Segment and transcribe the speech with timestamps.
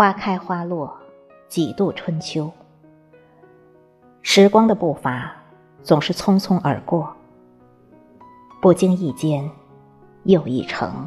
[0.00, 0.96] 花开花落，
[1.46, 2.50] 几度春秋。
[4.22, 5.30] 时光的步伐
[5.82, 7.14] 总是匆匆而过，
[8.62, 9.50] 不经意间
[10.22, 11.06] 又一程。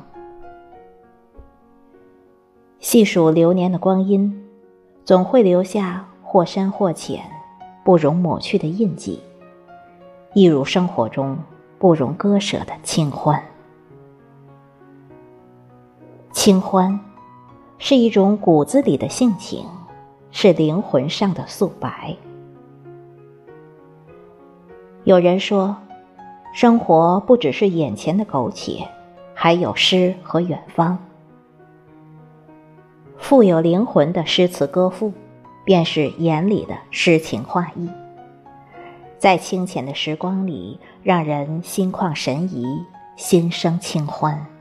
[2.77, 4.47] 细数流年的光阴，
[5.03, 7.25] 总会留下或深或浅、
[7.83, 9.19] 不容抹去的印记，
[10.35, 11.35] 一如生活中
[11.79, 13.43] 不容割舍的清欢。
[16.31, 16.99] 清欢
[17.85, 19.65] 是一种骨子里的性情，
[20.31, 22.15] 是灵魂上的素白。
[25.03, 25.75] 有人说，
[26.53, 28.87] 生活不只是眼前的苟且，
[29.33, 30.97] 还有诗和远方。
[33.17, 35.11] 富有灵魂的诗词歌赋，
[35.65, 37.89] 便是眼里的诗情画意，
[39.19, 42.65] 在清浅的时光里，让人心旷神怡，
[43.17, 44.52] 心生清欢。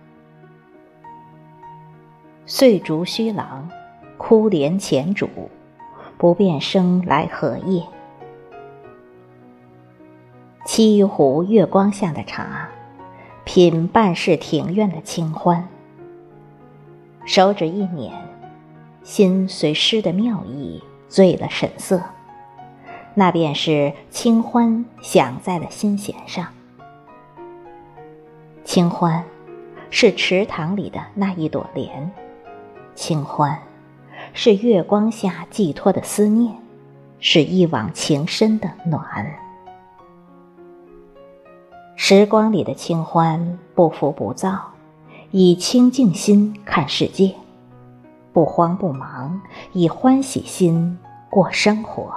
[2.44, 3.68] 碎竹虚廊，
[4.18, 5.28] 枯莲前主，
[6.18, 7.84] 不辨生来何夜。
[10.66, 12.68] 沏一壶月光下的茶，
[13.44, 15.68] 品半世庭院的清欢。
[17.24, 18.12] 手指一捻，
[19.04, 22.02] 心随诗的妙意醉了神色，
[23.14, 26.48] 那便是清欢响在了心弦上。
[28.64, 29.24] 清欢，
[29.90, 32.10] 是池塘里的那一朵莲。
[32.94, 33.58] 清欢，
[34.32, 36.54] 是月光下寄托的思念，
[37.18, 39.02] 是一往情深的暖。
[41.96, 44.58] 时光里的清欢，不浮不躁，
[45.30, 47.34] 以清净心看世界；
[48.32, 49.40] 不慌不忙，
[49.72, 50.98] 以欢喜心
[51.30, 52.12] 过生活。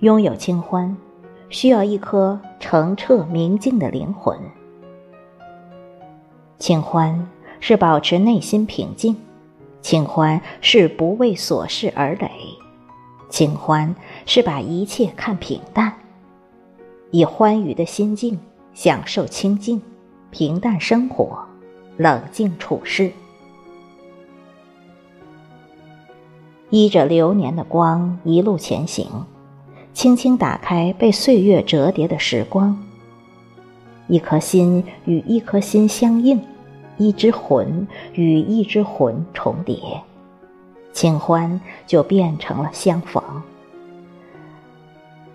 [0.00, 0.96] 拥有清欢，
[1.48, 4.38] 需要一颗澄澈明净的灵魂。
[6.62, 7.28] 清欢
[7.58, 9.16] 是保持内心平静，
[9.80, 12.30] 清欢是不为琐事而累，
[13.28, 13.92] 清欢
[14.26, 15.92] 是把一切看平淡，
[17.10, 18.38] 以欢愉的心境
[18.74, 19.82] 享受清静、
[20.30, 21.36] 平淡生活，
[21.96, 23.10] 冷静处事，
[26.70, 29.08] 依着流年的光一路前行，
[29.92, 32.80] 轻轻打开被岁月折叠的时光，
[34.06, 36.40] 一颗心与一颗心相应。
[37.02, 39.76] 一只魂与一只魂重叠，
[40.92, 43.20] 清欢就变成了相逢。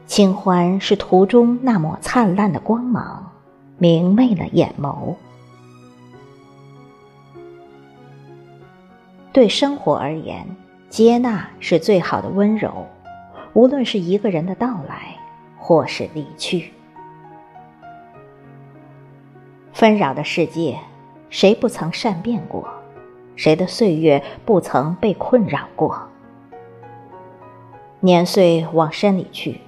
[0.05, 3.29] 清欢是途中那抹灿烂的光芒，
[3.77, 5.13] 明媚了眼眸。
[9.33, 10.47] 对生活而言，
[10.89, 12.87] 接纳是最好的温柔。
[13.51, 15.17] 无论是一个人的到来，
[15.57, 16.71] 或是离去，
[19.73, 20.79] 纷扰的世界。
[21.29, 22.67] 谁不曾善变过？
[23.35, 26.07] 谁的岁月不曾被困扰过？
[27.99, 29.59] 年岁往深里去，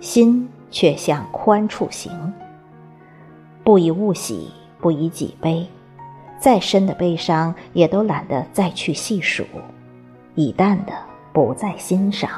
[0.00, 2.32] 心却向宽处行。
[3.64, 4.50] 不以物喜，
[4.80, 5.66] 不以己悲。
[6.38, 9.44] 再深的悲伤，也都懒得再去细数，
[10.34, 10.92] 已淡的
[11.32, 12.28] 不在心上。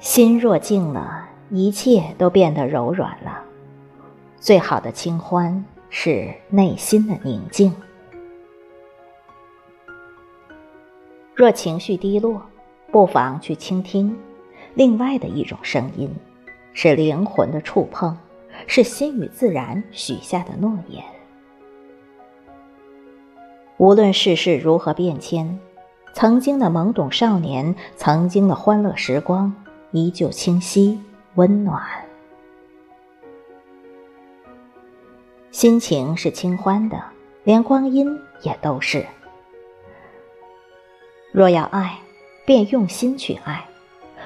[0.00, 3.27] 心若静了，一切都变得柔软了。
[4.40, 7.74] 最好的清欢是内心的宁静。
[11.34, 12.42] 若情绪低落，
[12.90, 14.16] 不妨去倾听
[14.74, 16.10] 另外的一种声音，
[16.72, 18.16] 是灵魂的触碰，
[18.66, 21.04] 是心与自然许下的诺言。
[23.76, 25.58] 无论世事如何变迁，
[26.12, 29.54] 曾经的懵懂少年，曾经的欢乐时光，
[29.92, 31.00] 依旧清晰
[31.34, 32.07] 温暖。
[35.50, 37.02] 心情是清欢的，
[37.42, 38.06] 连光阴
[38.42, 39.04] 也都是。
[41.32, 41.98] 若要爱，
[42.44, 43.66] 便用心去爱，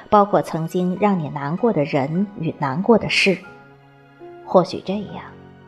[0.09, 3.37] 包括曾经让你难过的人与难过的事。
[4.45, 5.23] 或许这样，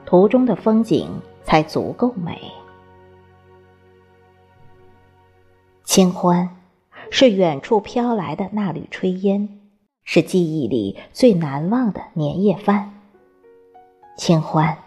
[0.05, 1.09] 途中的风景
[1.43, 2.51] 才足够美。
[5.83, 6.49] 清欢，
[7.09, 9.61] 是远处飘来的那缕炊烟，
[10.03, 12.91] 是记忆里最难忘的年夜饭。
[14.17, 14.77] 清欢。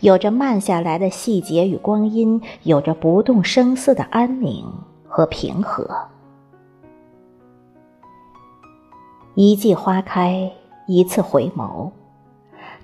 [0.00, 4.64] 有着慢下来的细节与光阴，有着不动声色的安宁
[5.06, 6.08] 和平和。
[9.34, 10.50] 一季花开，
[10.86, 11.90] 一次回眸，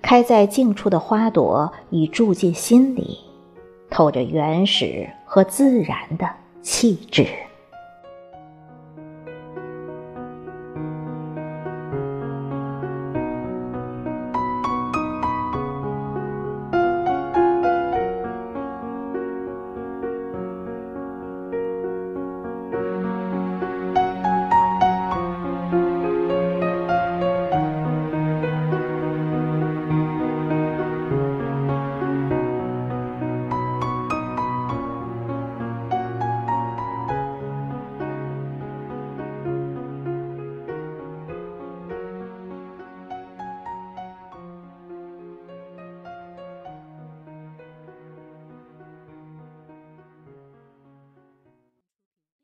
[0.03, 3.19] 开在静处的花朵已住进心里，
[3.91, 6.29] 透着原始和自然的
[6.63, 7.27] 气质。